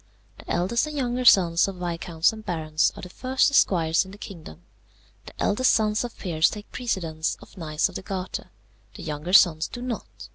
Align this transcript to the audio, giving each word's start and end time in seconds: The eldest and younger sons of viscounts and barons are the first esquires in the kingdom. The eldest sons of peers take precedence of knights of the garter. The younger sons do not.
The 0.39 0.49
eldest 0.49 0.87
and 0.87 0.97
younger 0.97 1.23
sons 1.25 1.67
of 1.67 1.75
viscounts 1.75 2.33
and 2.33 2.43
barons 2.43 2.91
are 2.95 3.03
the 3.03 3.09
first 3.09 3.51
esquires 3.51 4.03
in 4.03 4.09
the 4.09 4.17
kingdom. 4.17 4.63
The 5.27 5.39
eldest 5.39 5.71
sons 5.75 6.03
of 6.03 6.17
peers 6.17 6.49
take 6.49 6.71
precedence 6.71 7.37
of 7.39 7.55
knights 7.55 7.87
of 7.87 7.93
the 7.93 8.01
garter. 8.01 8.49
The 8.95 9.03
younger 9.03 9.33
sons 9.33 9.67
do 9.67 9.79
not. 9.79 10.27